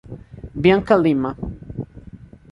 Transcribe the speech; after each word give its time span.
Bianca 0.61 0.97
Lima 0.97 1.37